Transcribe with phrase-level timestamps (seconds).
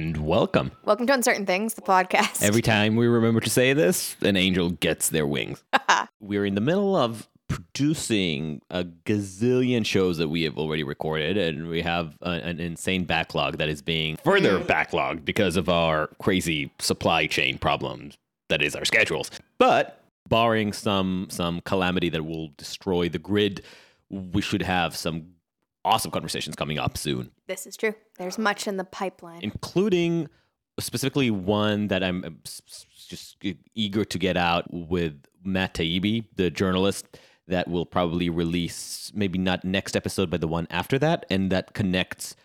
[0.00, 0.72] And welcome.
[0.86, 2.42] Welcome to Uncertain Things, the podcast.
[2.42, 5.62] Every time we remember to say this, an angel gets their wings.
[6.20, 11.68] We're in the middle of producing a gazillion shows that we have already recorded, and
[11.68, 16.72] we have a, an insane backlog that is being further backlogged because of our crazy
[16.78, 18.16] supply chain problems.
[18.48, 19.30] That is our schedules.
[19.58, 23.64] But barring some some calamity that will destroy the grid,
[24.08, 25.34] we should have some
[25.84, 27.30] awesome conversations coming up soon.
[27.50, 27.96] This is true.
[28.16, 29.40] There's much in the pipeline.
[29.42, 30.28] including
[30.78, 37.18] specifically one that I'm just eager to get out with Matt Taibbi, the journalist
[37.48, 41.74] that will probably release maybe not next episode, but the one after that, and that
[41.74, 42.36] connects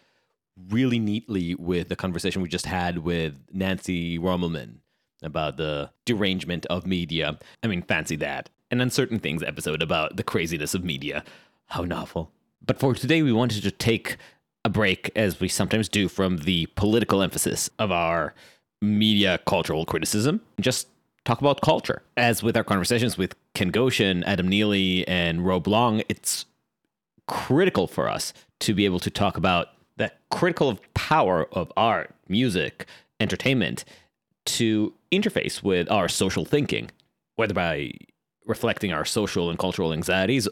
[0.72, 4.78] really neatly with the conversation we just had with Nancy Rommelmann
[5.22, 7.38] about the derangement of media.
[7.62, 8.50] I mean, fancy that.
[8.72, 11.24] An uncertain things episode about the craziness of media.
[11.68, 12.32] How novel.
[12.66, 14.18] But for today, we wanted to take
[14.66, 18.34] a break, as we sometimes do, from the political emphasis of our
[18.82, 20.88] media cultural criticism, just
[21.24, 22.02] talk about culture.
[22.18, 26.46] As with our conversations with Ken Goshen, Adam Neely, and Rob Long, it's
[27.28, 32.88] critical for us to be able to talk about the critical power of art, music,
[33.20, 33.86] entertainment
[34.46, 36.90] to interface with our social thinking,
[37.36, 37.92] whether by
[38.48, 40.48] reflecting our social and cultural anxieties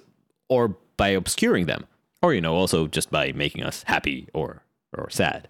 [0.50, 1.86] or by obscuring them,
[2.23, 4.63] or you know, also just by making us happy or
[4.97, 5.47] or sad,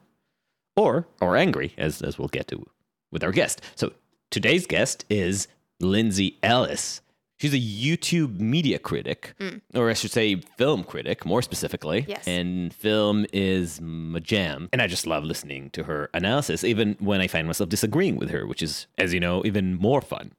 [0.75, 2.66] or or angry, as as we'll get to
[3.11, 3.61] with our guest.
[3.75, 3.93] So
[4.31, 5.47] today's guest is
[5.79, 6.99] Lindsay Ellis.
[7.39, 9.59] She's a YouTube media critic, mm.
[9.73, 12.05] or I should say, film critic, more specifically.
[12.07, 12.25] Yes.
[12.25, 17.22] And film is my jam, and I just love listening to her analysis, even when
[17.22, 20.31] I find myself disagreeing with her, which is, as you know, even more fun.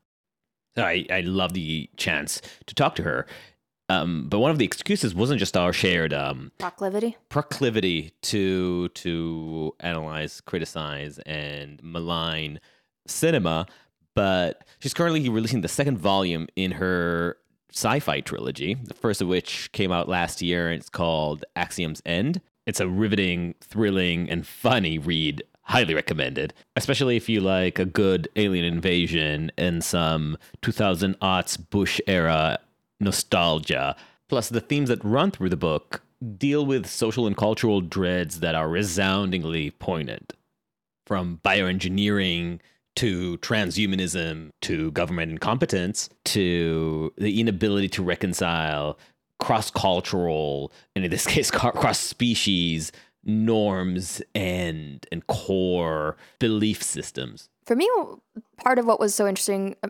[0.77, 3.27] I, I love the chance to talk to her.
[3.89, 7.17] Um, but one of the excuses wasn't just our shared um, Proclivity.
[7.29, 12.61] proclivity to to analyze, criticize, and malign
[13.07, 13.67] cinema,
[14.15, 17.37] but she's currently releasing the second volume in her
[17.73, 18.75] sci-fi trilogy.
[18.75, 22.41] The first of which came out last year, and it's called Axiom's End.
[22.67, 25.43] It's a riveting, thrilling, and funny read.
[25.67, 32.01] Highly recommended, especially if you like a good alien invasion and some 2000 aughts Bush
[32.07, 32.59] era
[33.01, 33.97] nostalgia.
[34.29, 36.03] Plus, the themes that run through the book
[36.39, 40.33] deal with social and cultural dreads that are resoundingly poignant.
[41.07, 42.61] From bioengineering
[42.97, 48.99] to transhumanism to government incompetence to the inability to reconcile
[49.41, 52.93] cross cultural, and in this case, cross species
[53.27, 57.49] norms and and core belief systems.
[57.65, 57.89] For me,
[58.59, 59.89] part of what was so interesting uh,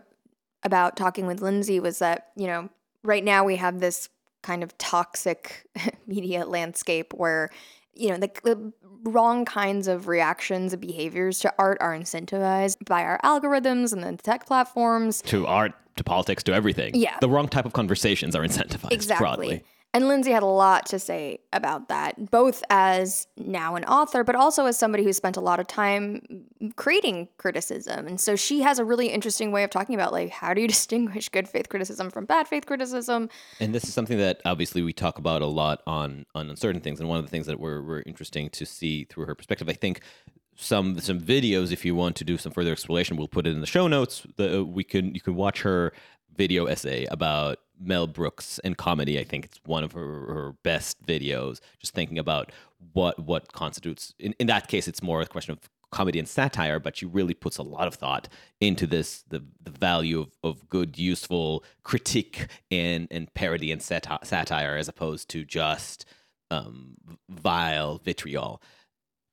[0.63, 2.69] about talking with Lindsay was that, you know,
[3.05, 4.09] right now we have this
[4.43, 5.65] kind of toxic
[6.07, 7.49] media landscape where,
[7.93, 12.85] you know, the, the uh, wrong kinds of reactions and behaviors to art are incentivized
[12.85, 15.21] by our algorithms and the tech platforms.
[15.23, 16.95] To art, to politics, to everything.
[16.95, 17.17] Yeah.
[17.21, 19.23] The wrong type of conversations are incentivized Exactly.
[19.23, 19.63] broadly.
[19.95, 24.35] And Lindsay had a lot to say about that, both as now an author, but
[24.35, 26.21] also as somebody who spent a lot of time
[26.75, 28.05] creating criticism.
[28.05, 30.67] And so she has a really interesting way of talking about like how do you
[30.75, 33.29] distinguish good faith criticism from bad faith criticism?
[33.61, 36.99] And this is something that obviously we talk about a lot on on uncertain things.
[36.99, 39.73] And one of the things that were, were interesting to see through her perspective, I
[39.73, 40.01] think
[40.57, 43.61] some some videos, if you want to do some further explanation, we'll put it in
[43.61, 44.27] the show notes.
[44.35, 45.93] The, uh, we can you can watch her
[46.35, 49.19] video essay about Mel Brooks and comedy.
[49.19, 51.59] I think it's one of her, her best videos.
[51.79, 52.51] Just thinking about
[52.93, 54.13] what what constitutes.
[54.19, 55.59] In, in that case, it's more a question of
[55.91, 58.27] comedy and satire, but she really puts a lot of thought
[58.59, 64.23] into this the the value of, of good, useful critique and and parody and sati-
[64.23, 66.05] satire as opposed to just
[66.51, 66.95] um,
[67.29, 68.61] vile vitriol.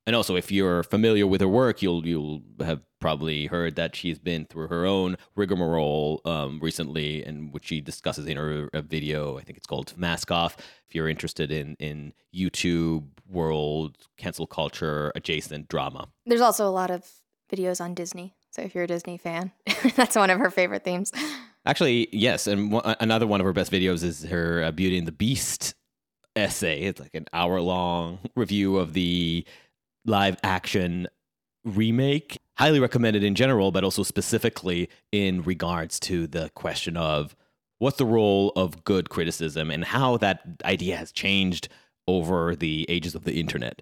[0.05, 4.19] And also, if you're familiar with her work, you'll you'll have probably heard that she's
[4.19, 9.37] been through her own rigmarole um, recently, and which she discusses in her video.
[9.37, 10.57] I think it's called "Mask Off."
[10.89, 16.91] If you're interested in in YouTube world cancel culture adjacent drama, There's also a lot
[16.91, 17.09] of
[17.49, 18.35] videos on Disney.
[18.51, 19.51] So if you're a Disney fan,
[19.95, 21.11] that's one of her favorite themes.
[21.65, 25.07] Actually, yes, and one, another one of her best videos is her uh, Beauty and
[25.07, 25.75] the Beast
[26.35, 26.81] essay.
[26.81, 29.45] It's like an hour long review of the
[30.05, 31.07] live action
[31.63, 32.37] remake.
[32.57, 37.35] Highly recommended in general, but also specifically in regards to the question of
[37.79, 41.67] what's the role of good criticism and how that idea has changed
[42.07, 43.81] over the ages of the internet.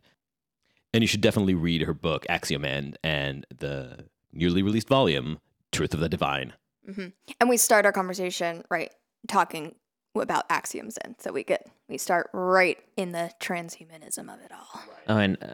[0.94, 5.40] And you should definitely read her book, Axiom End, and the newly released volume,
[5.72, 6.54] Truth of the Divine.
[6.86, 7.08] hmm
[7.40, 8.94] And we start our conversation right
[9.28, 9.76] talking
[10.16, 11.16] about Axiom's End.
[11.20, 14.82] So we get we start right in the transhumanism of it all.
[15.08, 15.54] Oh, and uh,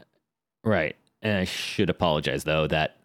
[0.68, 0.96] right.
[1.22, 2.98] And I should apologize though that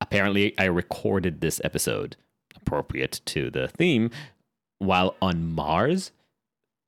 [0.00, 2.16] apparently I recorded this episode
[2.56, 4.10] appropriate to the theme
[4.78, 6.12] while on Mars.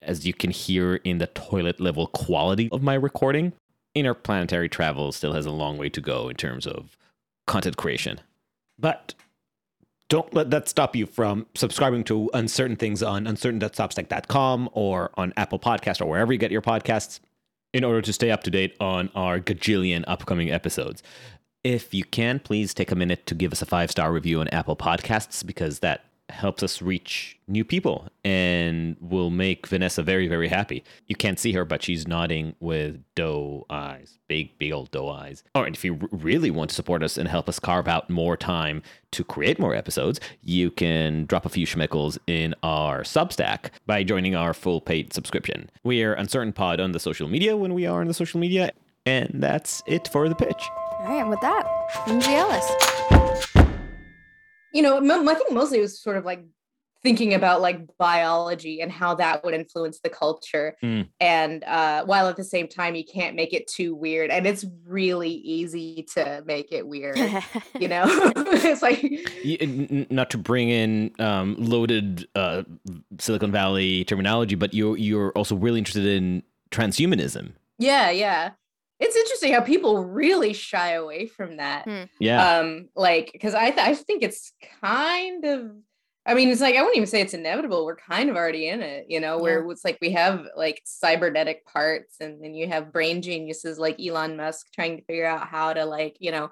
[0.03, 3.55] As you can hear in the toilet level quality of my recording,
[3.95, 6.97] interplanetary travel still has a long way to go in terms of
[7.47, 8.21] content creation.
[8.79, 9.15] But
[10.11, 15.59] don't let that stop you from subscribing to uncertain things on uncertain.substack.com or on Apple
[15.59, 17.21] Podcast or wherever you get your podcasts
[17.75, 21.03] in order to stay up to date on our gajillion upcoming episodes.
[21.65, 24.49] If you can, please take a minute to give us a five star review on
[24.49, 30.49] Apple Podcasts because that helps us reach new people and will make Vanessa very, very
[30.49, 30.83] happy.
[31.07, 35.45] You can't see her, but she's nodding with doe eyes, big, big old doe eyes.
[35.55, 38.37] All right, if you really want to support us and help us carve out more
[38.37, 38.83] time
[39.13, 44.35] to create more episodes, you can drop a few schmeckles in our Substack by joining
[44.35, 45.71] our full paid subscription.
[45.83, 48.73] We are Uncertain Pod on the social media when we are on the social media,
[49.05, 50.65] and that's it for the pitch.
[51.01, 51.69] All right, with that,
[52.07, 53.64] Lindsay Ellis.
[54.75, 56.45] You know, mo- I think mostly it was sort of like
[57.03, 60.75] thinking about like biology and how that would influence the culture.
[60.83, 61.07] Mm.
[61.21, 64.31] And uh, while at the same time, you can't make it too weird.
[64.31, 67.19] And it's really easy to make it weird.
[67.79, 68.05] you know,
[68.37, 72.63] it's like, Y- n- n- not to bring in um, loaded uh,
[73.19, 77.53] Silicon Valley terminology, but you're you're also really interested in transhumanism.
[77.79, 78.53] yeah, yeah.
[79.01, 81.87] It's interesting how people really shy away from that.
[82.21, 85.73] Yeah, um like because i th- i think it's kind of
[86.27, 87.85] i mean it's like i wouldn't even say it's inevitable.
[87.85, 91.67] We're kind of already in it you know where it's like we have like cybernetic
[91.67, 95.73] parts and then you have brain geniuses like elon musk trying to figure out how
[95.75, 96.51] to like you know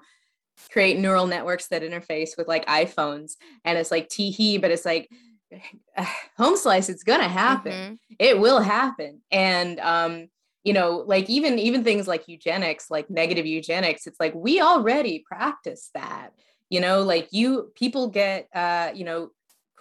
[0.70, 3.32] create neural networks that interface with like iphones.
[3.64, 5.08] And it's like tee hee but it's like
[6.36, 7.72] home slice it's gonna happen.
[7.72, 7.98] Mhm.
[8.18, 9.22] it will happen.
[9.30, 10.28] And um
[10.64, 15.24] you know like even even things like eugenics like negative eugenics it's like we already
[15.26, 16.30] practice that
[16.70, 19.30] you know like you people get uh you know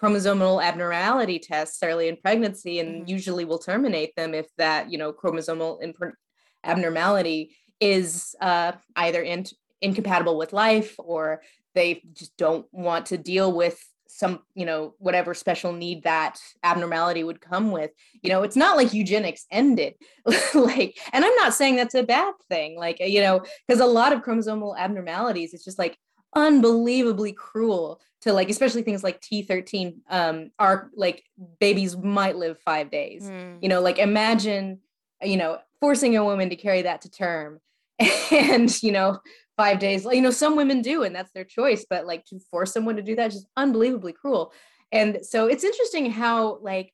[0.02, 3.10] chromosomal abnormality tests early in pregnancy and Mhm.
[3.10, 6.16] usually will terminate them if that you know chromosomal imp-
[6.64, 9.46] abnormality is uh either in-
[9.82, 11.42] incompatible with life or
[11.76, 13.80] they just don't want to deal with
[14.22, 17.92] some you know whatever special need that abnormality would come with
[18.22, 19.96] you know it's not like eugenics ended.
[20.54, 24.14] Like and i'm not saying that's a bad thing like you know because a lot
[24.14, 25.98] of chromosomal abnormalities it's just like
[26.36, 31.24] unbelievably cruel to like especially things like t13 um are like
[31.60, 33.24] babies might live five days.
[33.24, 33.58] Mm.
[33.64, 34.80] you know like imagine
[35.24, 37.60] you know forcing a woman to carry that to term.
[38.32, 39.20] And you know
[39.62, 42.74] five days you know some women do and that's their choice but like to force
[42.74, 44.52] someone to do that is just unbelievably cruel
[44.92, 46.92] and so it's interesting how like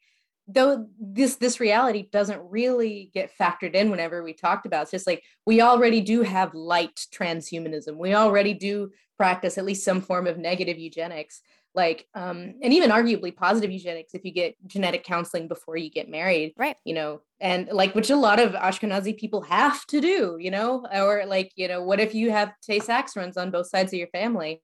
[0.50, 4.82] though this this reality doesn't really get factored in whenever we talked about it.
[4.82, 9.86] it's just like we already do have light transhumanism we already do practice at least
[9.86, 11.40] some form of negative eugenics
[11.78, 16.10] like um and even arguably positive eugenics if you get genetic counseling before you get
[16.10, 16.76] married Right.
[16.84, 20.86] you know and like which a lot of ashkenazi people have to do you know
[20.92, 24.00] or like you know what if you have tay sachs runs on both sides of
[24.00, 24.62] your family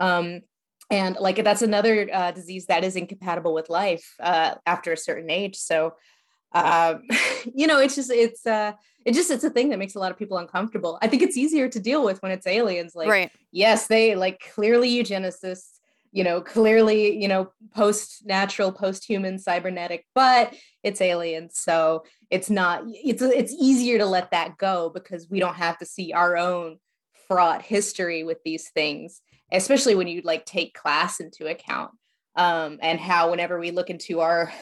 [0.00, 0.40] um
[0.90, 5.30] and like that's another uh, disease that is incompatible with life uh, after a certain
[5.30, 5.94] age so
[6.52, 7.02] um,
[7.54, 8.72] you know it's just it's uh
[9.06, 11.36] it just it's a thing that makes a lot of people uncomfortable i think it's
[11.36, 13.30] easier to deal with when it's aliens like right.
[13.52, 15.79] yes they like clearly eugenicists
[16.12, 20.52] you know clearly you know post natural post human cybernetic but
[20.82, 25.54] it's aliens so it's not it's it's easier to let that go because we don't
[25.54, 26.78] have to see our own
[27.28, 29.20] fraught history with these things
[29.52, 31.92] especially when you like take class into account
[32.36, 34.52] um and how whenever we look into our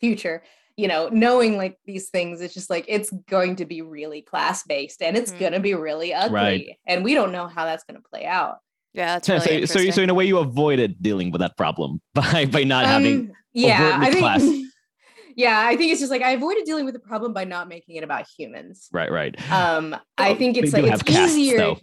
[0.00, 0.44] future
[0.76, 4.62] you know knowing like these things it's just like it's going to be really class
[4.62, 5.38] based and it's Mhm.
[5.40, 6.78] going to be really ugly Right.
[6.86, 8.58] and we don't know how that's going to play out
[8.98, 9.92] Yeah, that's so, really so, interesting.
[9.92, 13.16] so in a way, you avoided dealing with that problem by by not having.
[13.30, 14.42] Um, yeah overtly i think class.
[15.36, 17.96] yeah i think it's just like i avoided dealing with the problem by not making
[17.96, 19.34] it about humans Right, right.
[19.50, 21.78] um i Oh, think it's like it's castes, easier though.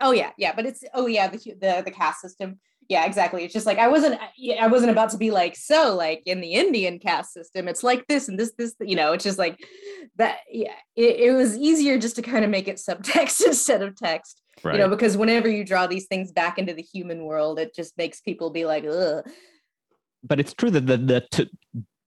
[0.00, 3.44] oh yeah yeah but it's oh yeah the hu- the the caste system yeah exactly
[3.44, 6.40] it's just like i wasn't I- i wasn't about to be like so like in
[6.40, 9.58] the indian caste system it's like this and this this you know it's just like
[10.16, 13.96] that yeah it, it was easier just to kind of make it subtext instead of
[13.96, 14.74] text right.
[14.74, 17.96] you know because whenever you draw these things back into the human world it just
[17.96, 19.28] makes people be like Ugh.
[20.22, 21.50] but it's true that the the t-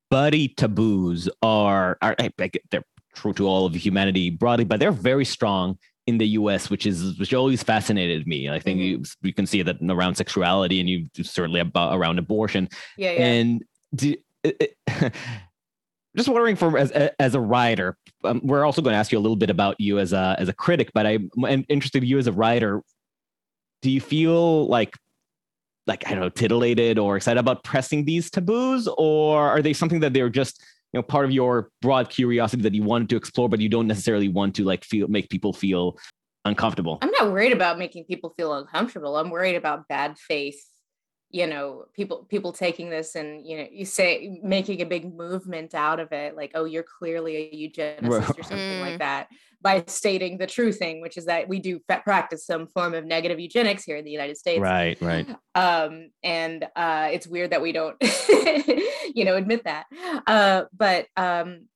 [0.09, 5.77] buddy taboos are are they're true to all of humanity broadly, but they're very strong
[6.07, 8.49] in the U.S., which is which always fascinated me.
[8.49, 9.01] I think mm-hmm.
[9.01, 13.25] you, you can see that around sexuality, and you certainly about around abortion, yeah yeah
[13.25, 13.63] and
[13.95, 15.13] do, it, it-
[16.15, 19.21] just wondering for as as a writer, um, we're also going to ask you a
[19.21, 21.29] little bit about you as a as a critic, but I'm
[21.69, 22.81] interested in you as a writer.
[23.81, 24.95] Do you feel like
[25.87, 30.01] like I don't know, titillated or excited about pressing these taboos, or are they something
[30.01, 30.61] that they're just
[30.93, 33.87] you know part of your broad curiosity that you wanted to explore, but you don't
[33.87, 35.97] necessarily want to like feel make people feel
[36.43, 36.99] uncomfortable?
[37.01, 39.15] I'm not worried about making people feel uncomfortable.
[39.15, 40.61] I'm worried about bad faith
[41.31, 45.73] you know people people taking this and you know you say making a big movement
[45.73, 48.81] out of it like oh you're clearly a eugenicist or something mm.
[48.81, 49.27] like that
[49.61, 53.39] by stating the true thing which is that we do practice some form of negative
[53.39, 54.61] eugenics here in the united states.
[54.61, 55.27] Right right.
[55.55, 57.95] Um and uh it's weird that we don't
[59.15, 59.85] you know admit that.
[60.27, 61.67] Uh but um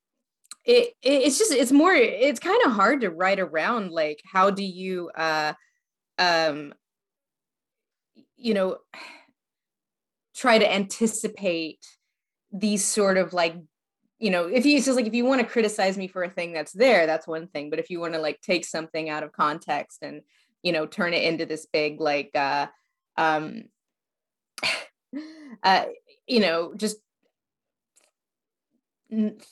[0.66, 4.64] it, it's just it's more it's kind of hard to write around like how do
[4.64, 5.54] you uh
[6.18, 6.74] um
[8.36, 8.78] you know
[10.36, 11.86] try to anticipate
[12.52, 13.56] these sort of like
[14.20, 16.54] you know if you just like if you want to criticize me for a thing
[16.54, 19.32] that's there that's one thing but if you want to like take something out of
[19.32, 20.22] context and
[20.64, 22.68] you know turn it into this big like uh
[23.18, 23.64] um
[25.64, 25.86] uh
[26.28, 26.98] you know just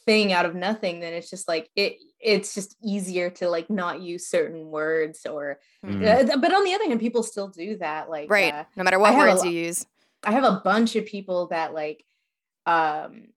[0.06, 4.02] thing out of nothing then it's just like it it's just easier to like not
[4.02, 6.32] use certain words or mm.
[6.32, 8.98] uh, but on the other hand people still do that like right uh, no matter
[8.98, 9.86] what words you use
[10.26, 12.04] I have a bunch of people that like
[12.66, 13.28] um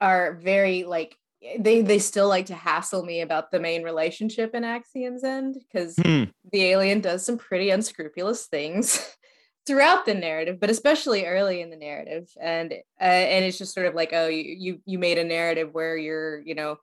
[0.00, 1.16] are very like
[1.58, 5.96] they they still like to hassle me about the main relationship in Axiom's End because
[5.96, 6.24] hmm.
[6.52, 9.14] the alien does some pretty unscrupulous things
[9.66, 13.86] throughout the narrative, but especially early in the narrative, and uh, and it's just sort
[13.86, 16.78] of like oh you you you made a narrative where your you know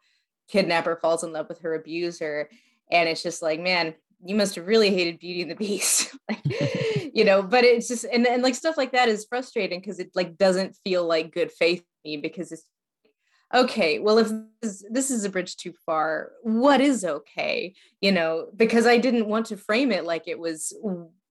[0.47, 2.49] kidnapper falls in love with her abuser,
[2.91, 3.93] and it's just like man
[4.25, 6.41] you must have really hated Beauty and the Beast, like,
[7.13, 7.41] you know.
[7.41, 10.75] But it's just and and like stuff like that is frustrating because it like doesn't
[10.83, 12.65] feel like good faith me because it's
[13.53, 13.99] okay.
[13.99, 17.75] Well, if this, is a bridge too far, what is okay?
[18.01, 20.73] You know, because I didn't want to frame it like it was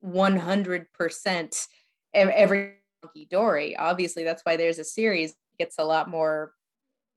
[0.00, 1.66] one hundred percent
[2.14, 2.74] every
[3.30, 3.76] Dory.
[3.76, 5.34] Obviously, that's why there's a series.
[5.58, 6.52] Gets a lot more,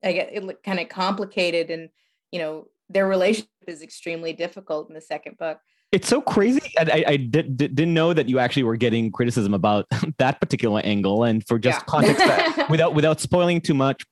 [0.03, 1.89] I get it kind of complicated and
[2.31, 5.59] you know their relationship is extremely difficult in the second book.
[5.95, 6.73] It's so crazy.
[6.77, 9.85] I, I did, didn't know that you actually were getting criticism about
[10.17, 11.23] that particular angle.
[11.23, 11.85] And for just yeah.
[11.85, 12.23] context,
[12.69, 14.03] without without spoiling too much,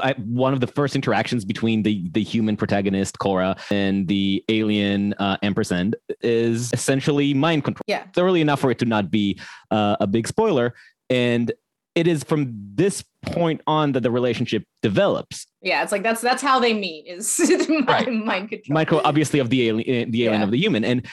[0.00, 5.14] I, one of the first interactions between the the human protagonist Cora and the alien
[5.14, 7.82] uh, ampersand is essentially mind control.
[7.88, 9.40] Yeah, thoroughly enough for it to not be
[9.72, 10.72] uh, a big spoiler.
[11.10, 11.50] And
[11.96, 15.46] it is from this point on that the relationship develops.
[15.60, 17.38] Yeah, it's like that's that's how they meet is
[17.68, 18.12] mind, right.
[18.12, 18.74] mind control.
[18.74, 20.44] Michael, obviously of the alien, eh, the alien yeah.
[20.44, 21.06] of the human, and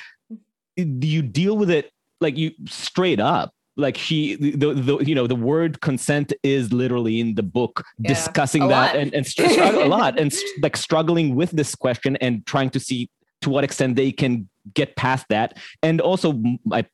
[0.76, 3.54] you deal with it like you straight up.
[3.78, 8.10] Like she, the, the you know the word consent is literally in the book yeah.
[8.10, 8.96] discussing that lot.
[8.96, 13.10] and and struggle a lot and like struggling with this question and trying to see
[13.42, 16.44] to what extent they can get past that and also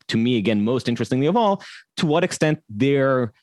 [0.07, 1.61] to me again most interestingly of all
[1.97, 3.33] to what extent they're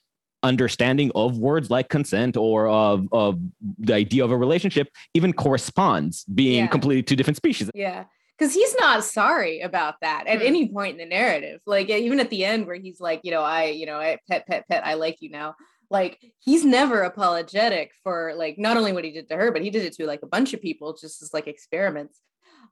[0.43, 3.41] understanding of words like consent or of, of
[3.79, 6.67] the idea of a relationship even corresponds being yeah.
[6.67, 7.71] completely two different species.
[7.75, 8.05] Yeah.
[8.39, 10.47] Because he's not sorry about that at mm.
[10.47, 11.61] any point in the narrative.
[11.67, 14.47] Like even at the end where he's like, you know, I, you know, I pet,
[14.47, 15.55] pet, pet, I like you now.
[15.91, 19.71] Like he's never apologetic for like not only what he did to her, but he
[19.71, 22.19] did it to like a bunch of people just as like experiments.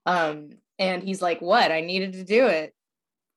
[0.07, 1.71] Um, and he's like, what?
[1.71, 2.75] I needed to do it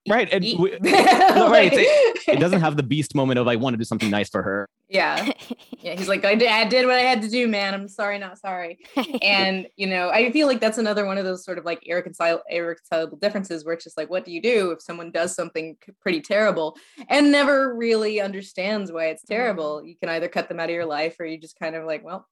[0.08, 3.74] right and we, no, right it, it, doesn't have the beast moment of i want
[3.74, 4.70] to do something nice for her.
[4.90, 5.32] Yeah.
[5.80, 7.74] Yeah he's like I did, I did what i had to do man.
[7.74, 8.80] I'm sorry not sorry.
[9.22, 12.44] And you know i feel like that's another one of those sort of like irreconcilable,
[12.50, 16.22] irreconcilable differences where it's just like what do you do if someone does something pretty
[16.22, 16.78] terrible
[17.10, 19.78] and never really understands why it's terrible?
[19.78, 19.88] Mm-hmm.
[19.88, 22.06] you can either cut them out of your life or you just kind of like
[22.06, 22.26] well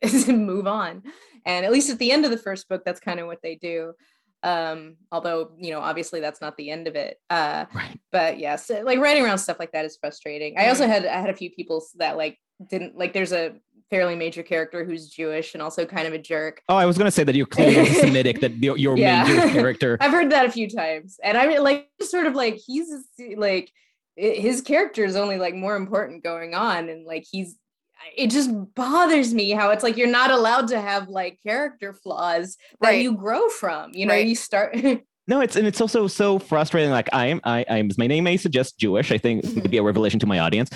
[0.28, 1.02] move on.
[1.44, 3.56] And at least at the end of the first book that's kind of what they
[3.56, 3.94] do
[4.42, 8.00] um although you know obviously that's not the end of it uh right.
[8.10, 11.06] but yes yeah, so, like writing around stuff like that is frustrating i also had
[11.06, 13.52] i had a few people that like didn't like there's a
[13.90, 17.06] fairly major character who's jewish and also kind of a jerk oh i was going
[17.06, 19.24] to say that you're clearly anti-semitic that your, your yeah.
[19.24, 22.34] main Jewish character i've heard that a few times and i mean like sort of
[22.34, 22.90] like he's
[23.36, 23.70] like
[24.16, 27.56] his character is only like more important going on and like he's
[28.16, 32.56] it just bothers me how it's like you're not allowed to have like character flaws
[32.80, 33.02] that right.
[33.02, 33.92] you grow from.
[33.94, 34.26] You know, right.
[34.26, 34.76] you start.
[35.26, 36.90] no, it's and it's also so frustrating.
[36.90, 37.90] Like I am, I, I am.
[37.90, 39.12] As My name may suggest Jewish.
[39.12, 40.70] I think it's going to be a revelation to my audience.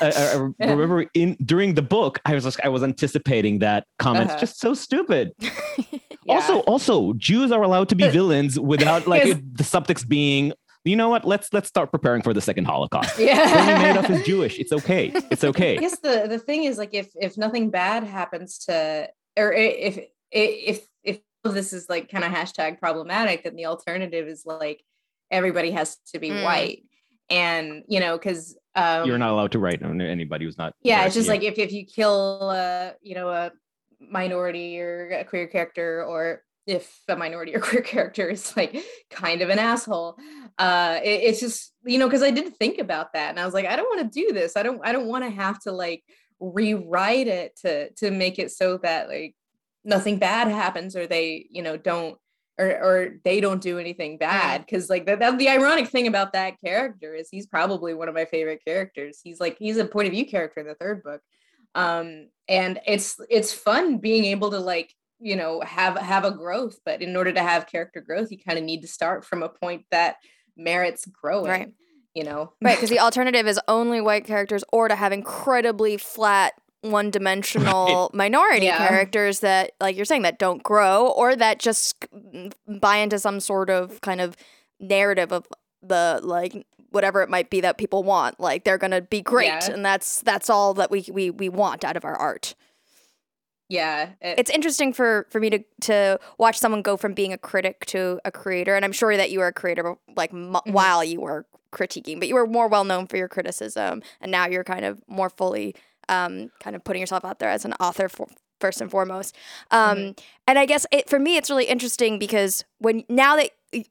[0.00, 2.82] Uh, uh, uh, I, I, remember in during the book, I was just I was
[2.82, 4.32] anticipating that comments.
[4.32, 4.40] Uh-huh.
[4.40, 5.32] Just so stupid.
[5.40, 5.98] yeah.
[6.28, 10.52] Also, also, Jews are allowed to be villains without like the subtext being
[10.84, 11.24] you know what?
[11.24, 13.18] Let's let's start preparing for the second Holocaust.
[13.18, 13.36] Yeah.
[13.36, 14.58] Bernie Madoff is Jewish.
[14.58, 15.12] It's okay.
[15.30, 15.76] It's okay.
[15.76, 19.08] I guess the the thing is like if if nothing bad happens to
[19.38, 19.98] or if
[20.30, 24.82] if if if this is like kind of hashtag problematic, then the alternative is like
[25.30, 26.44] everybody has to be Mm.
[26.44, 26.82] white.
[27.30, 30.74] And you know, because um You're not allowed to write on anybody who's not.
[30.82, 33.52] yeah it's just like if, if you kill uh you know a
[34.00, 38.76] minority or a queer character or if a minority or queer character is like
[39.10, 40.16] kind of an asshole.
[40.58, 43.54] Uh it, it's just you know because i did think about that and i was
[43.54, 44.56] like i don't want to do this.
[44.56, 46.02] I don't i don't want to have to like
[46.40, 49.34] rewrite it to to make it so that like
[49.84, 52.18] nothing bad happens or they you know don't
[52.58, 54.64] or or they don't do anything bad.
[54.64, 58.14] Because like that, that the ironic thing about that character is he's probably one of
[58.14, 59.20] my favorite characters.
[59.22, 61.20] He's like he's a point of view character in the third book.
[61.74, 66.78] Um and it's it's fun being able to like you know have have a growth
[66.84, 69.48] but in order to have character growth you kind of need to start from a
[69.48, 70.16] point that
[70.56, 71.72] merits growing Right.
[72.14, 76.54] you know Right, because the alternative is only white characters or to have incredibly flat
[76.82, 78.78] one dimensional minority Yeah.
[78.88, 82.04] characters that like you're saying that don't grow or that just
[82.66, 84.36] buy into some sort of kind of
[84.80, 85.46] narrative of
[85.82, 89.46] the like whatever it might be that people want like they're going to be great
[89.46, 89.70] Yeah.
[89.72, 92.54] and that's that's all that we we we want out of our art
[93.72, 97.38] yeah it- it's interesting for for me to to watch someone go from being a
[97.38, 99.84] critic to a creator and i'm sure that you were a creator
[100.16, 100.72] like m- Mhm.
[100.72, 104.46] while you were critiquing but you were more well known for your criticism and now
[104.46, 105.74] you're kind of more fully
[106.08, 108.26] um kind of putting yourself out there as an author for
[108.60, 109.34] first and foremost
[109.70, 110.18] um Mhm.
[110.46, 113.50] and i guess it for me it's really interesting because when now that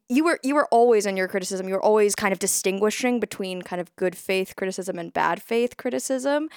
[0.09, 3.63] you were you were always in your criticism you were always kind of distinguishing between
[3.63, 6.49] kind of good faith criticism and bad faith criticism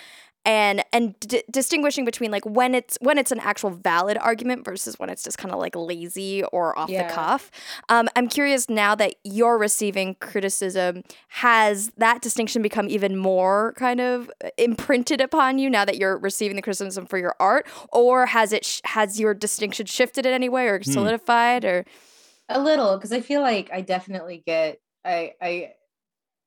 [0.45, 4.99] and and d- distinguishing between like when it's when it's an actual valid argument versus
[4.99, 7.07] when it's just kind of like lazy or off Yeah.
[7.09, 7.51] the cuff.
[7.89, 14.01] Um, I'm curious now that you're receiving criticism, has that distinction become even more kind
[14.01, 18.53] of imprinted upon you now that you're receiving the criticism for your art, or has
[18.53, 21.85] it sh- has your distinction shifted in any way or solidified or?
[22.51, 25.73] a little because i feel like i definitely get i i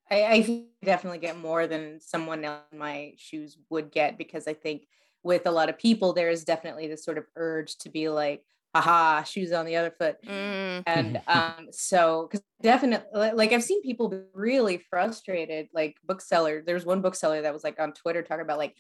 [0.10, 4.54] I, I definitely get more than someone else in my shoes would get because I
[4.54, 4.88] think
[5.24, 8.44] with a lot of people there is definitely this sort of urge to be like,
[8.76, 10.18] haha, shoes on the other foot.
[10.24, 16.64] Mm, And um, so because definitely like I've seen people be really frustrated, like bookseller.
[16.66, 18.76] There's one bookseller that was like on Twitter talking about like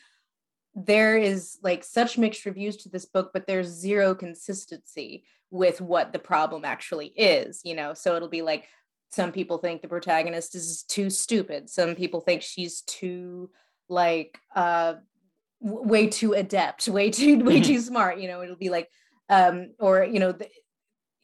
[0.75, 6.13] there is like such mixed reviews to this book, but there's zero consistency with what
[6.13, 7.93] the problem actually is, you know.
[7.93, 8.67] So it'll be like
[9.09, 11.69] some people think the protagonist is too stupid.
[11.69, 13.49] Some people think she's too
[13.89, 14.95] like uh
[15.63, 17.65] w- way too adept, way too way Mhm.
[17.65, 18.41] too smart, you know.
[18.43, 18.89] It'll be like
[19.29, 20.47] um or you know the,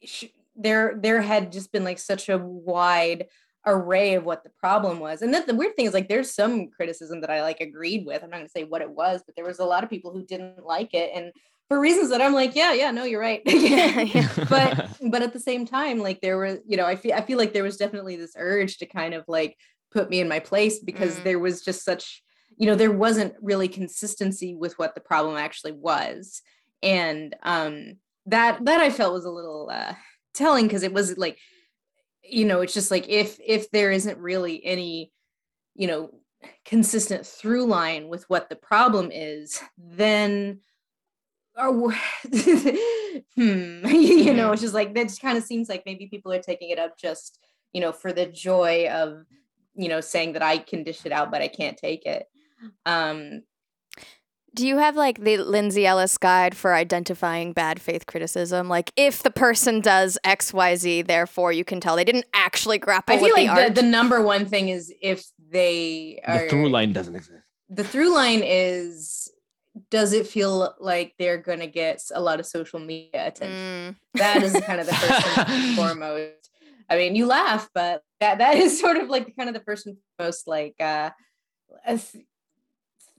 [0.04, 0.24] sh-
[0.56, 3.26] there there had just been like such a wide
[3.66, 6.68] array of what the problem was and then the weird thing is like there's some
[6.68, 9.34] criticism that i like agreed with i'm not going to say what it was but
[9.36, 11.32] there was a lot of people who didn't like it and
[11.68, 14.28] for reasons that i'm like yeah yeah no you're right Yeah.
[14.48, 17.38] but but at the same time like there was you know i feel i feel
[17.38, 19.56] like there was definitely this urge to kind of like
[19.90, 21.24] put me in my place because Mm.
[21.24, 22.22] there was just such
[22.56, 26.42] you know there wasn't really consistency with what the problem actually was
[26.82, 27.94] and um
[28.26, 29.94] that that i felt was a little uh
[30.34, 31.38] telling because it was like
[32.22, 35.12] you know it's just like if if there isn't really any
[35.74, 36.10] you know
[36.64, 40.60] consistent through line with what the problem is then
[41.56, 41.92] or
[43.36, 46.42] hmm you know it's just like that just kind of seems like maybe people are
[46.42, 47.38] taking it up just
[47.72, 49.24] you know for the joy of
[49.74, 52.26] you know saying that i can dish it out but i can't take it
[52.86, 53.42] um
[54.54, 58.68] Do you have like the Lindsay Ellis guide for identifying bad faith criticism?
[58.68, 62.78] Like if the person does X, Y, Z, therefore you can tell they didn't actually
[62.78, 66.44] grapple i feel with the like the, the number one thing is if they are
[66.44, 67.42] the through line doesn't exist.
[67.68, 69.28] the through line is
[69.94, 73.94] does it feel like they're gonna get a lot of social media attention?
[73.94, 76.50] Mm, that is kind of the first and foremost.
[76.90, 79.86] I mean you laugh but that that is sort of like kind of the first
[79.86, 81.10] and foremost like uh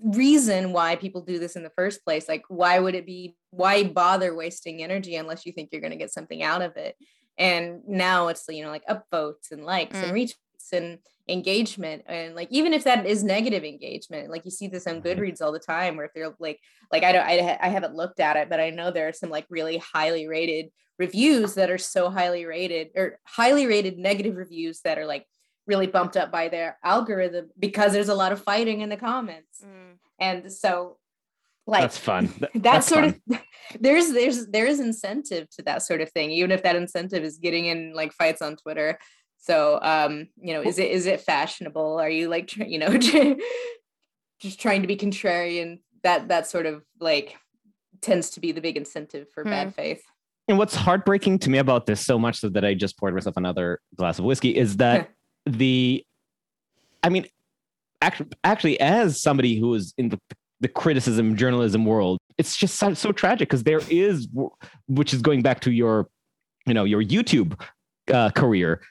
[0.03, 2.27] reason why people do this in the first place.
[2.27, 5.97] Like why would it be why bother wasting energy unless you think you're going to
[5.97, 6.97] get something out of it?
[7.37, 12.47] And now it's you know like upvotes and likes and retweets and engagement and like
[12.51, 15.05] even if that is negative engagement like you see this on Mhm.
[15.05, 16.59] goodreads all the time where if they're like
[16.91, 19.31] like i don't I, I haven't looked at it but i know there are some
[19.31, 24.81] like really highly rated reviews that are so highly rated or highly rated negative reviews
[24.81, 25.25] that are like
[25.65, 29.63] really bumped up by their algorithm because there's a lot of fighting in the comments
[29.65, 29.95] mm.
[30.19, 30.97] and so
[31.65, 32.31] like That's fun.
[32.39, 33.21] That that's sort fun.
[33.31, 33.39] of
[33.79, 37.39] there's there's there is incentive to that sort of thing even if that incentive is
[37.39, 38.99] getting in like fights on twitter
[39.45, 41.99] So, um, you know, is it is it fashionable?
[41.99, 42.97] Are you like, you know,
[44.39, 45.81] just trying to be contrarian?
[46.01, 47.35] That that sort of like
[48.01, 49.51] tends to be the big incentive for hmm.
[49.51, 50.01] bad faith.
[50.47, 53.37] And what's heartbreaking to me about this so much so that I just poured myself
[53.37, 55.11] another glass of whiskey is that
[55.45, 56.03] the,
[57.03, 57.27] I mean,
[58.01, 60.19] actually, actually, as somebody who is in the,
[60.59, 64.27] the criticism journalism world, it's just so, so tragic because there is,
[64.87, 66.07] which is going back to your,
[66.67, 67.59] you know, your YouTube
[68.13, 68.81] uh, career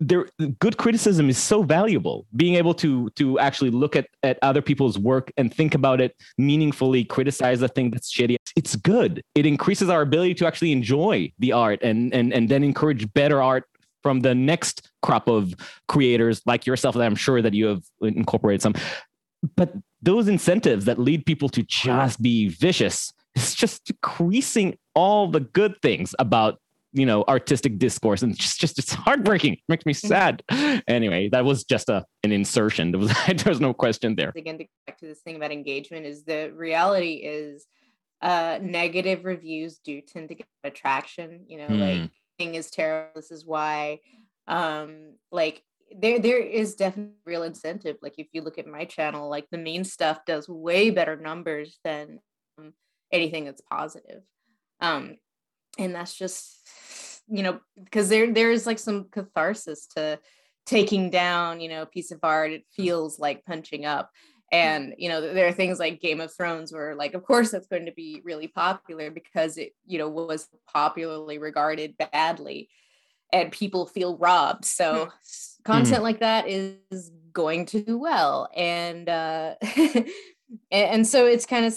[0.00, 0.26] there
[0.58, 4.98] good criticism is so valuable being able to to actually look at at other people's
[4.98, 9.22] work and think about it meaningfully criticize the thing that's shitty it's good.
[9.34, 13.42] It increases our ability to actually enjoy the art and and and then encourage better
[13.42, 13.64] art
[14.02, 15.54] from the next crop of
[15.88, 18.74] creators like yourself that i'm sure that you have incorporated some.
[19.56, 25.40] But those incentives that lead people to just be vicious it's just decreasing all the
[25.40, 26.58] good things about
[26.92, 29.54] you know artistic discourse and just just it's heartbreaking.
[29.54, 30.08] It makes me mm-hmm.
[30.08, 30.42] sad.
[30.86, 32.90] Anyway that was just a an insertion.
[32.92, 33.12] There was
[33.44, 34.32] there's no question there.
[34.36, 37.66] Again to back to this thing about engagement is the reality is
[38.22, 41.80] uh negative reviews do tend to get attraction you know hmm.
[41.80, 43.98] like thing is terrible this is why
[44.46, 45.62] um like
[45.96, 47.96] there there is definitely real incentive.
[48.02, 51.78] Like if you look at my channel like the mean stuff does way better numbers
[51.84, 52.18] than
[52.58, 52.72] um,
[53.12, 54.22] anything that's positive.
[54.80, 55.16] Um
[55.78, 56.58] and that's just
[57.28, 60.18] you know because there there is like some catharsis to
[60.66, 62.52] taking down you know a piece of art.
[62.52, 64.10] It feels like punching up.
[64.52, 67.68] And you know there are things like game of thrones where like of course that's
[67.68, 72.68] going to be really popular because it you know was popularly regarded badly
[73.32, 74.64] and people feel robbed.
[74.64, 75.10] So hmm.
[75.64, 76.02] content mm-hmm.
[76.02, 78.48] like that is going to do well.
[78.56, 80.06] And uh and,
[80.70, 81.76] and so it's kind of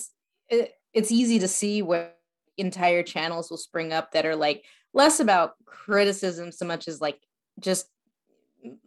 [0.49, 2.13] it, it's easy to see where
[2.57, 7.19] entire channels will spring up that are like less about criticism so much as like
[7.59, 7.87] just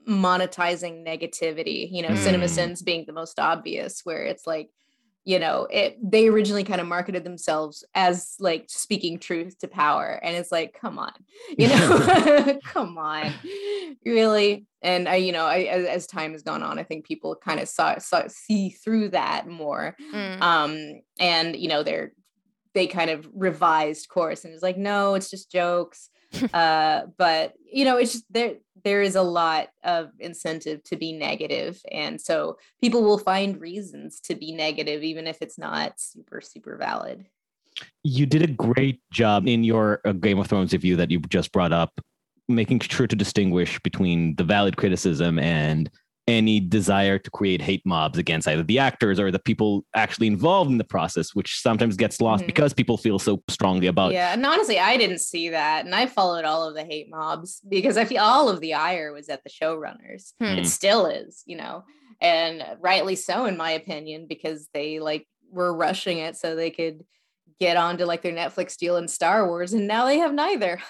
[0.09, 2.16] monetizing negativity you know mm.
[2.16, 4.70] CinemaSins being the most obvious where it's like
[5.26, 10.18] you know it they originally kind of marketed themselves as like speaking truth to power
[10.22, 11.12] and it's like come on
[11.59, 13.35] you know come on
[14.07, 17.35] really and i you know I, as, as, time has gone on i think people
[17.35, 20.40] kind of saw, saw see through that more mm.
[20.40, 22.12] um and you know they're
[22.76, 26.10] they kind of revised course and it's like no it's just jokes.
[26.52, 31.12] Uh but you know it's just there there is a lot of incentive to be
[31.12, 31.80] negative.
[31.90, 36.76] And so people will find reasons to be negative even if it's not super super
[36.76, 37.24] valid.
[38.04, 41.52] You did a great job in your uh, game of thrones review that you just
[41.52, 42.00] brought up
[42.48, 45.90] making sure to distinguish between the valid criticism and
[46.28, 50.70] any desire to create hate mobs against either the actors or the people actually involved
[50.70, 52.48] in the process, which sometimes gets lost mm-hmm.
[52.48, 54.12] because people feel so strongly about.
[54.12, 57.60] Yeah, and honestly, I didn't see that, and I followed all of the hate mobs
[57.68, 60.32] because I feel all of the ire was at the showrunners.
[60.40, 60.58] Hmm.
[60.58, 61.84] It still is, you know,
[62.20, 67.04] and rightly so, in my opinion, because they like were rushing it so they could
[67.60, 70.80] get onto like their Netflix deal in Star Wars, and now they have neither.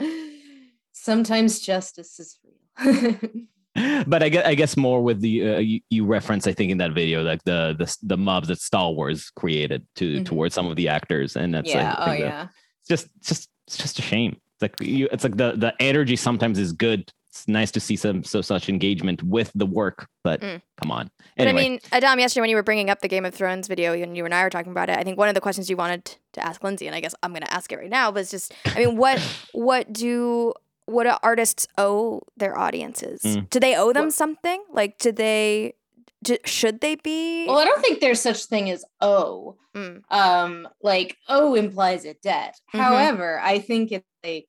[0.92, 3.18] Sometimes justice is real.
[4.06, 6.78] but I guess I guess more with the uh, you, you, reference I think in
[6.78, 10.24] that video like the the the mobs that Star Wars created to mm-hmm.
[10.24, 12.48] towards some of the actors and that's yeah oh yeah
[12.80, 15.74] it's just it's just it's just a shame it's like you it's like the the
[15.80, 20.06] energy sometimes is good it's nice to see some so such engagement with the work
[20.22, 20.62] but mm.
[20.80, 21.52] come on anyway.
[21.52, 23.92] but I mean Adam yesterday when you were bringing up the Game of Thrones video
[23.92, 25.76] and you and I were talking about it I think one of the questions you
[25.76, 28.30] wanted to ask Lindsay and I guess I'm going to ask it right now was
[28.30, 29.18] just I mean what
[29.52, 30.54] what do
[30.86, 33.22] what do artists owe their audiences?
[33.22, 33.50] Mm.
[33.50, 34.62] Do they owe them something?
[34.70, 35.74] Like, do they?
[36.22, 37.46] Do, should they be?
[37.46, 39.56] Well, I don't think there's such thing as owe.
[39.74, 40.02] Mm.
[40.10, 42.56] Um, like owe implies a debt.
[42.68, 42.78] Mm-hmm.
[42.78, 44.48] However, I think it's like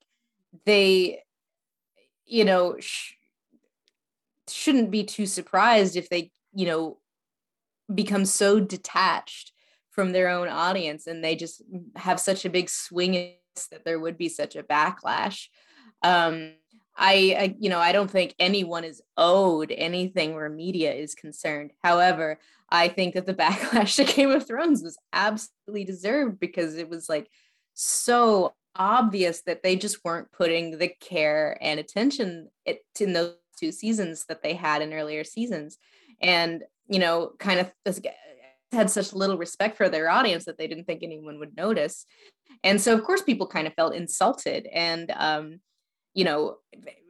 [0.64, 1.22] they,
[2.24, 3.12] you know, sh-
[4.48, 6.98] shouldn't be too surprised if they, you know,
[7.94, 9.52] become so detached
[9.90, 11.62] from their own audience and they just
[11.94, 13.32] have such a big swing
[13.70, 15.48] that there would be such a backlash
[16.02, 16.52] um,
[16.96, 21.72] I, I, you know, I don't think anyone is owed anything where media is concerned.
[21.82, 22.38] However,
[22.70, 27.08] I think that the backlash to Game of Thrones was absolutely deserved because it was
[27.08, 27.28] like
[27.74, 33.72] so obvious that they just weren't putting the care and attention it, in those two
[33.72, 35.78] seasons that they had in earlier seasons.
[36.20, 37.72] And, you know, kind of
[38.72, 42.06] had such little respect for their audience that they didn't think anyone would notice.
[42.64, 44.66] And so, of course, people kind of felt insulted.
[44.72, 45.60] And, um,
[46.16, 46.56] you know,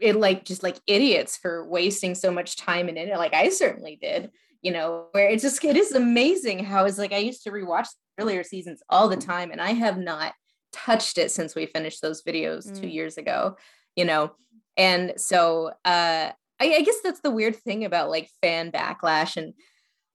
[0.00, 3.16] it like just like idiots for wasting so much time in it.
[3.16, 7.12] Like I certainly did, you know, where it's just it is amazing how it's like
[7.12, 7.86] I used to rewatch
[8.18, 10.34] earlier seasons all the time, and I have not
[10.72, 12.80] touched it since we finished those videos mm.
[12.80, 13.56] two years ago,
[13.94, 14.32] you know.
[14.76, 19.54] and so uh, I, I guess that's the weird thing about like fan backlash and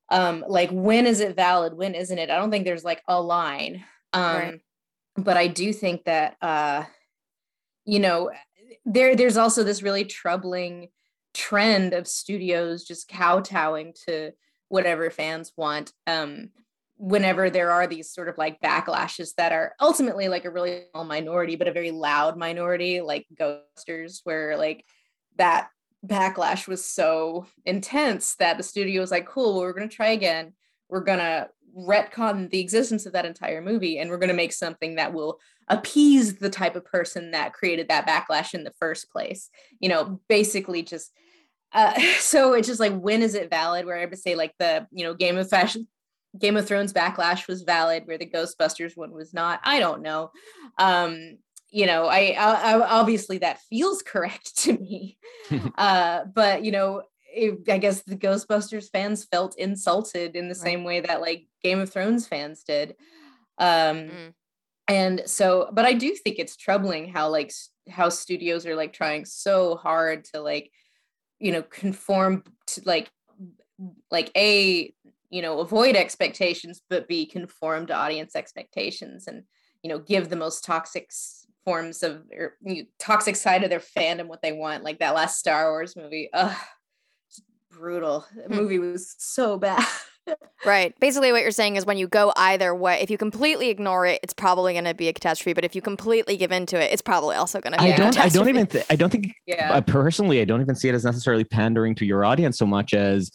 [0.09, 2.29] um, like when is it valid, when isn't it?
[2.29, 3.85] I don't think there's like a line.
[4.11, 4.59] Um, right.
[5.15, 6.83] But I do think that uh,
[7.85, 8.31] you know
[8.85, 10.89] there there's also this really troubling
[11.33, 14.31] trend of studios just kowtowing to
[14.69, 16.49] whatever fans want um
[16.97, 21.03] whenever there are these sort of like backlashes that are ultimately like a really small
[21.03, 24.85] minority but a very loud minority like Ghostbusters where like
[25.37, 25.69] that
[26.05, 30.09] backlash was so intense that the studio was like cool well, we're going to try
[30.09, 30.53] again.
[30.89, 34.53] We're going to retcon the existence of that entire movie and we're going to make
[34.53, 39.11] something that will appease the type of person that created that backlash in the first
[39.11, 39.49] place.
[39.79, 41.11] You know basically just
[41.73, 43.85] uh, so it's just like when is it valid?
[43.85, 45.87] Where i would say like the you know game of fashion
[46.39, 50.31] game of thrones backlash was valid where the ghostbusters one was not i don't know.
[50.77, 51.37] Um
[51.69, 55.17] you know I, I, I obviously that feels correct to me.
[55.77, 57.03] Uh but you know
[57.33, 60.63] it, I guess the Ghostbusters fans felt insulted in the right.
[60.63, 62.95] same way that like Game of Thrones fans did.
[63.57, 64.33] Um, mm.
[64.87, 67.53] And so, but I do think it's troubling how like
[67.89, 70.71] how studios are like trying so hard to like,
[71.39, 73.09] you know, conform to like,
[74.11, 74.93] like a
[75.29, 79.43] you know avoid expectations, but be conform to audience expectations, and
[79.81, 81.09] you know give the most toxic
[81.63, 82.57] forms of or,
[82.99, 84.83] toxic side of their fandom what they want.
[84.83, 86.29] Like that last Star Wars movie.
[86.33, 86.55] Ugh
[87.71, 88.25] brutal.
[88.47, 89.83] The movie was so bad.
[90.65, 90.97] right.
[90.99, 94.19] Basically, what you're saying is when you go either way, if you completely ignore it,
[94.23, 95.53] it's probably going to be a catastrophe.
[95.53, 97.93] But if you completely give into it, it's probably also going to be.
[97.93, 98.17] I don't.
[98.19, 98.67] I don't even.
[98.67, 99.33] Th- I don't think.
[99.45, 99.73] Yeah.
[99.73, 102.93] Uh, personally, I don't even see it as necessarily pandering to your audience so much
[102.93, 103.31] as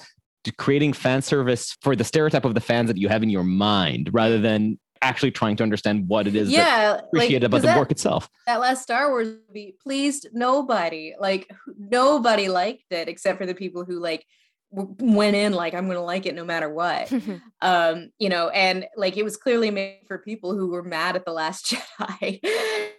[0.58, 4.10] creating fan service for the stereotype of the fans that you have in your mind,
[4.12, 7.78] rather than actually trying to understand what it is yeah appreciated like, about the that,
[7.78, 8.28] work itself.
[8.46, 11.14] that last star wars movie pleased nobody.
[11.18, 14.26] Like nobody liked it except for the people who like
[14.70, 17.12] went in like i'm gonna like it no matter what.
[17.62, 21.24] Um you know and like it was clearly made for people who were mad at
[21.24, 22.40] the last jedi.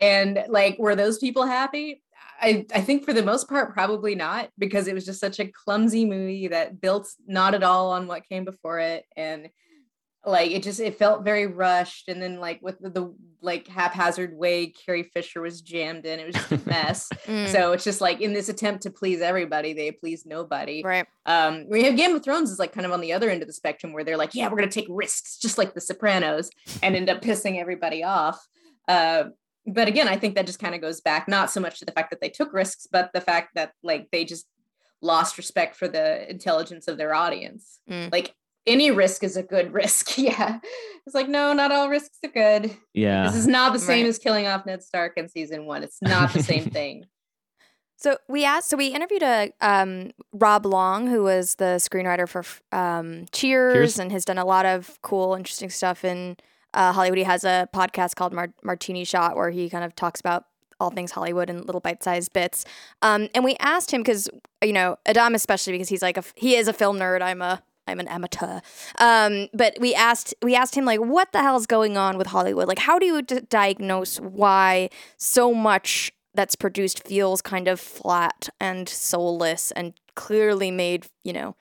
[0.02, 2.02] And like were those people happy?
[2.40, 5.48] I, I think for the most part probably not because it was just such a
[5.48, 9.06] clumsy movie that built not at all on what came before it.
[9.16, 9.50] And
[10.28, 14.38] like it just it felt very rushed and then like with the, the, like haphazard
[14.38, 17.10] way carrie fisher was jammed in it was just a mess.
[17.28, 17.48] Mm.
[17.50, 20.82] so it's just like in this attempt to please everybody they please nobody.
[20.84, 21.06] Right.
[21.26, 23.48] Um we have game of thrones is like kind of on the other end of
[23.48, 26.50] the spectrum where they're like yeah we're gonna take risks just like the sopranos
[26.82, 28.46] and end up pissing everybody off.
[28.88, 29.26] Uh
[29.66, 31.92] but again i think that just kind of goes back not so much to the
[31.92, 34.48] fact that they took risks but the fact that like they just
[35.02, 37.80] lost respect for the intelligence of their audience.
[37.90, 38.12] Mm.
[38.12, 38.34] like
[38.68, 40.18] any risk is a good risk.
[40.18, 40.60] Yeah.
[41.06, 42.76] It's like, no, not all risks are good.
[42.94, 43.28] Yeah.
[43.28, 44.10] This is not the same right.
[44.10, 45.84] as killing off Ned Stark in season one.
[45.84, 47.06] It's not the same thing.
[47.96, 52.44] So we asked, so we interviewed a um, Rob Long, who was the screenwriter for
[52.72, 56.38] um, Cheers, Cheers, and has done a lot of cool, interesting stuff in
[56.76, 57.18] uh, Hollywood.
[57.18, 60.46] He has a podcast called Mar- Martini Shot, where he kind of talks about
[60.80, 62.66] all things Hollywood in little bite-sized bits.
[63.02, 64.30] Um, and we asked him because
[64.64, 67.22] you know Adam, especially because he's like a he is a film nerd.
[67.22, 68.60] I'm a I'm an amateur.
[69.00, 72.28] Um, but we asked we asked him like, what the hell is going on with
[72.28, 72.68] Hollywood?
[72.68, 78.50] Like, how do you d- diagnose why so much that's produced feels kind of flat
[78.60, 81.56] and soulless and clearly made, you know,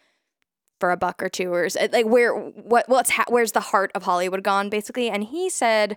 [0.81, 4.03] for a buck or two or like where what what's ha- where's the heart of
[4.03, 5.09] Hollywood gone basically?
[5.09, 5.97] And he said.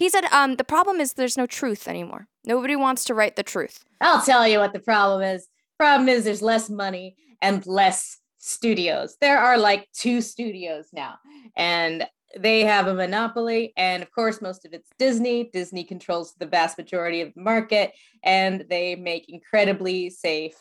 [0.00, 2.28] He said, um, the problem is there's no truth anymore.
[2.44, 3.84] Nobody wants to write the truth.
[4.00, 5.48] I'll tell you what the problem is.
[5.76, 9.16] Problem is there's less money and less studios.
[9.20, 11.18] There are like two studios now,
[11.56, 13.72] and they have a monopoly.
[13.76, 15.50] And of course, most of it's Disney.
[15.52, 20.56] Disney controls the vast majority of the market, and they make incredibly safe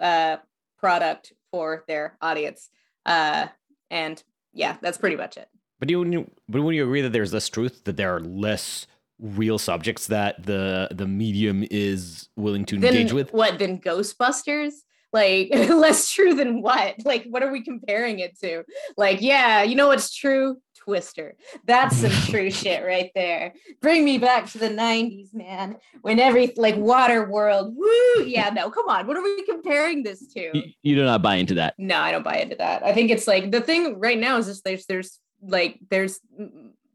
[0.00, 0.38] uh,
[0.78, 2.70] product for their audience.
[3.06, 3.46] Uh,
[3.90, 4.22] and
[4.52, 5.48] yeah, that's pretty much it.
[5.78, 8.86] But do you, but would you agree that there's this truth that there are less
[9.18, 13.32] real subjects that the the medium is willing to engage then, with?
[13.32, 13.78] What then?
[13.80, 14.72] Ghostbusters?
[15.12, 16.96] Like less true than what?
[17.04, 18.64] Like what are we comparing it to?
[18.96, 20.58] Like yeah you know what's true?
[20.76, 21.34] Twister.
[21.66, 23.52] That's some true shit right there.
[23.82, 28.70] Bring me back to the 90s man when every like water world woo yeah no
[28.70, 29.06] come on.
[29.06, 30.50] What are we comparing this to?
[30.54, 31.74] You, you do not buy into that.
[31.78, 32.82] No i don't buy into that.
[32.84, 36.20] I think it's like the thing right now is just there's there's like there's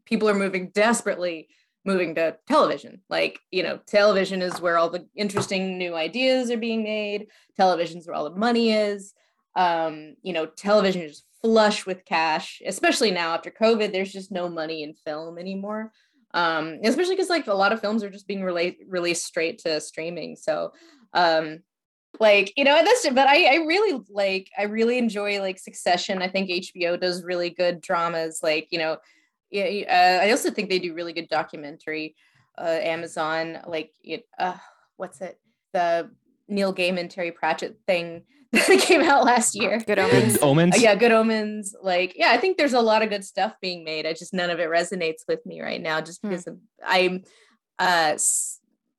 [0.04, 1.48] people are moving desperately
[1.86, 3.00] moving to television.
[3.08, 7.28] Like, you know, television is where all the interesting new ideas are being made.
[7.56, 9.14] Television's where all the money is.
[9.54, 13.92] Um, you know, television is flush with cash, especially now after COVID.
[13.92, 15.92] There's just no money in film anymore.
[16.34, 19.80] um especially because like a lot of films are just being rela- released straight to
[19.80, 20.72] streaming so
[21.12, 21.60] um
[22.18, 26.28] like you know that's but i i really like i really enjoy like succession i
[26.28, 28.96] think hbo does really good dramas like you know
[29.56, 32.14] yeah uh, i also think they do really good documentary
[32.58, 34.56] uh amazon like it uh
[34.96, 35.38] what's it
[35.72, 36.10] the
[36.48, 40.34] neil gaiman terry pratchett thing that came out last year Good Omens.
[40.34, 40.74] Good omens.
[40.76, 43.82] uh, yeah good omens like yeah i think there's a lot of good stuff being
[43.84, 46.28] made i just none of it resonates with me right now just Hmm.
[46.30, 47.24] because of, i'm
[47.78, 48.16] uh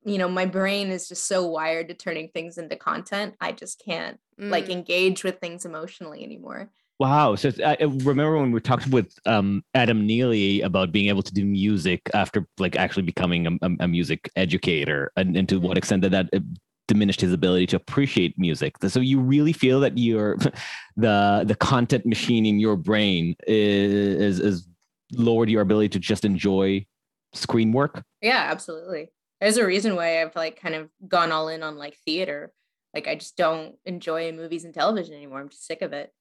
[0.06, 3.82] you know my brain is just so wired to turning things into content i just
[3.84, 4.70] can't like Mm.
[4.80, 7.36] engage with things emotionally anymore Wow.
[7.36, 11.34] So I I remember when we talked with um, Adam Neely about being able to
[11.34, 16.02] do music after like actually becoming a, a- music educator and, and to what extent
[16.02, 16.40] that that uh,
[16.88, 18.76] diminished his ability to appreciate music.
[18.88, 20.38] So you really feel that you're
[20.98, 24.68] the the content machine in your brain is is
[25.14, 26.86] lowered your ability to just enjoy
[27.34, 28.04] screen work?
[28.22, 31.96] yeah absolutely there's a reason why i've like kind of gone all in on like
[32.06, 32.52] theater
[32.94, 36.12] like i just don't enjoy movies and television anymore i'm just sick of it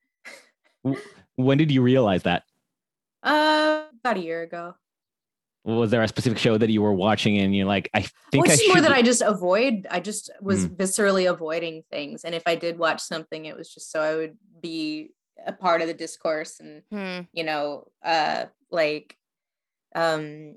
[1.37, 2.45] When did you realize that?
[3.23, 4.75] uh about a year ago
[5.65, 8.51] Was there a specific show that you were watching and you're like, I think well,
[8.51, 9.87] I it's should more that I just avoid.
[9.91, 10.77] I just was Mm.
[10.77, 14.37] viscerally avoiding things, and if I did watch something, it was just so I would
[14.61, 15.11] be
[15.45, 17.23] a part of the discourse, and Hmm.
[17.33, 19.17] you know, uh, like,
[19.95, 20.57] um,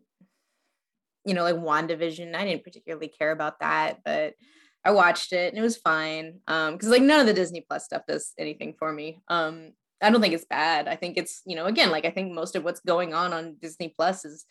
[1.26, 2.36] you know, like Wandavision.
[2.36, 4.36] I didn't particularly care about that, but
[4.86, 6.40] I watched it and it was fine.
[6.48, 9.20] Um, because like none of the Disney Plus stuff does anything for me.
[9.28, 10.88] Um, I don't think it's bad.
[10.88, 13.56] I think it's you know, again, like I think most of what's going on on
[13.62, 14.46] Disney Plus is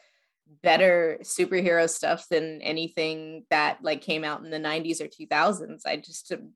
[0.63, 5.95] better superhero stuff than anything that like came out in the 90s or 2000s i
[5.95, 6.53] just um,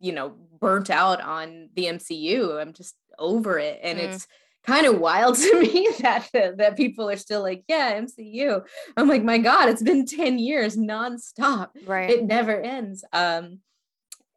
[0.00, 4.02] you know burnt out on the mcu i'm just over it and Mm.
[4.02, 4.26] it's
[4.66, 8.64] kind of wild to me that that people are still like yeah mcu
[8.96, 12.10] i'm like my god it's been 10 years nonstop Right.
[12.10, 13.60] it never ends um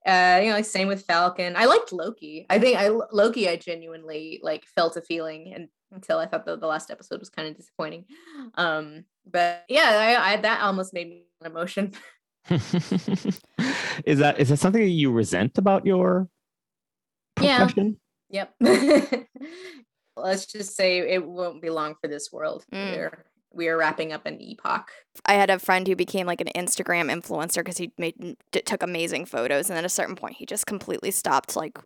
[0.08, 1.56] uh you know like same with falcon.
[1.56, 2.46] I liked loki.
[2.50, 6.58] I think i loki i genuinely like felt a feeling and until i thought the,
[6.58, 8.06] the last episode was kind of disappointing.
[8.56, 11.94] Um but yeah I, I that almost made me an emotion.
[14.06, 16.30] Is that is that something that you resent about your
[17.42, 17.68] Yeah.
[18.30, 18.54] yep.
[20.16, 22.96] Let's just say it won't be long for this world Mm.
[22.96, 23.26] we're
[23.58, 24.90] we are wrapping up an epoch
[25.26, 28.84] I had a friend who became like an Instagram influencer because he made d- took
[28.84, 31.80] amazing photos, and at a certain point, he just completely stopped like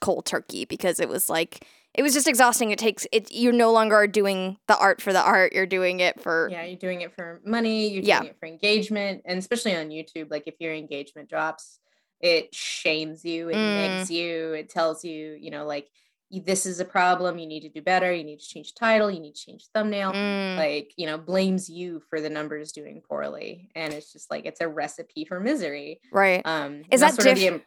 [0.00, 1.64] cold turkey because it was like
[1.94, 2.72] it was just exhausting.
[2.72, 3.30] It takes it.
[3.32, 5.52] You no longer are doing the art for the art.
[5.52, 8.22] You're doing it for yeah you're doing it for money you're doing Yeah.
[8.24, 11.78] it for engagement and especially on youtube like if your engagement drops
[12.20, 14.10] it shames you it Mm.
[14.10, 15.88] you it tells you you know like
[16.30, 19.20] this is a problem you need to do better you need to change title you
[19.20, 23.70] need to change thumbnail Mm, like you know blames you for the numbers doing poorly
[23.74, 26.42] and it's just like it's a recipe for misery right.
[26.44, 27.62] um Is that the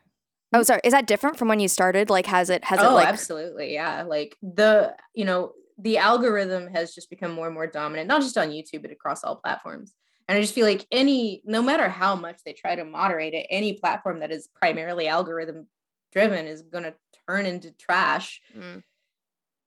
[0.51, 0.81] Oh, sorry.
[0.83, 2.09] Is that different from when you started?
[2.09, 6.67] Like, has it has it oh like absolutely yeah like the you know the algorithm
[6.67, 9.93] has just become more and more dominant not just on youtube but across all platforms
[10.27, 13.47] and i just feel like any no matter how much they try to moderate it
[13.49, 15.67] any platform that is primarily algorithm
[16.11, 16.93] driven is going to
[17.29, 18.83] turn into trash Mm,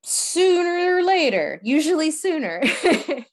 [0.03, 2.62] sooner or later usually sooner.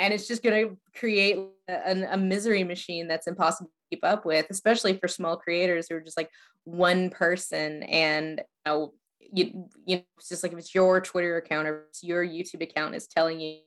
[0.00, 1.38] And it's just going to create
[1.68, 5.96] a, a misery machine that's impossible to keep up with especially for small creators who
[5.96, 6.30] are just like
[6.64, 11.36] one person and you know you, you know it's just like if it's your twitter
[11.36, 13.58] account or it's your youtube account is telling you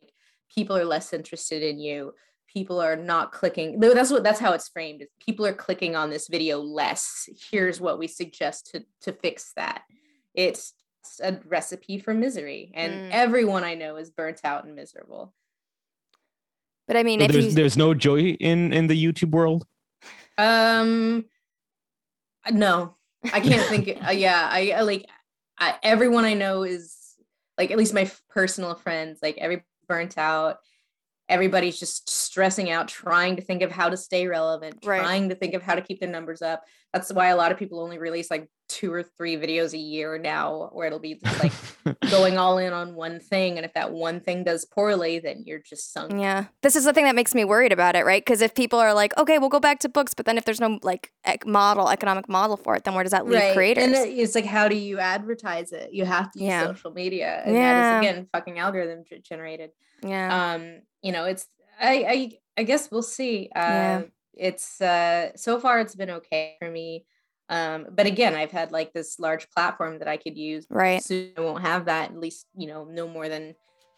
[0.53, 2.13] people are less interested in you
[2.51, 6.09] people are not clicking that's what that's how it's framed is people are clicking on
[6.09, 7.29] this video less.
[7.49, 9.83] Here's what we suggest to to fix that
[10.33, 10.73] it's
[11.23, 13.07] a recipe for misery and Mm.
[13.11, 15.33] everyone i know is burnt out and miserable
[16.87, 19.65] but I mean, So if there's you there's no joy in in the YouTube world.
[20.37, 21.25] um
[22.51, 22.95] no
[23.33, 25.05] i can't think uh, yeah i, I like
[25.59, 26.95] I, everyone i know is
[27.57, 30.57] like at least my f- personal friends like every burnt out
[31.29, 34.99] everybody's just stressing out trying to think of how to stay relevant Right.
[34.99, 36.63] trying to think of how to keep their numbers up
[36.93, 40.17] that's why a lot of people only release like two or three videos a year
[40.17, 41.51] now where it'll be just like
[42.09, 45.59] going all in on one thing and if that one thing does poorly then you're
[45.59, 46.45] just sunk Yeah.
[46.63, 48.23] This is the thing that makes me worried about it, right?
[48.23, 50.61] Because if people are like, okay, we'll go back to books, but then if there's
[50.61, 53.83] no like ec- model, economic model for it, then where does that leave creators?
[53.83, 55.91] And it's like, how do you advertise it?
[55.91, 56.67] You have to use Yeah.
[56.67, 57.41] social media.
[57.45, 57.73] And Yeah.
[57.73, 59.71] that is again fucking algorithm generated.
[60.01, 60.53] yeah.
[60.53, 61.47] Um, you know, it's
[61.79, 63.49] I I I guess we'll see.
[63.55, 64.01] Uh Yeah.
[64.35, 67.05] it's uh so far it's been okay for me.
[67.51, 70.65] Um, but again, I've had like this large platform that I could use.
[70.69, 71.03] right.
[71.03, 73.55] Soon I won't have that, at least, you know, no more than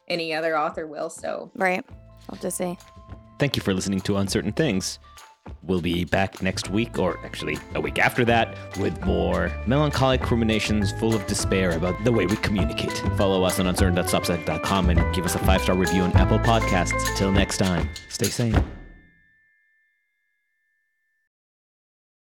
[0.07, 1.09] any other author will.
[1.09, 1.85] So Right.
[2.29, 2.77] I'll just say.
[3.39, 4.99] Thank you for listening to Uncertain Things.
[5.61, 10.93] We'll be back next week, or actually a week after that, with more melancholic ruminations
[10.93, 12.97] full of despair about the way we communicate.
[13.17, 17.17] Follow us on uncertain.substack.com and give us a five star review on Apple Podcasts.
[17.17, 18.82] Till next time, stay sane.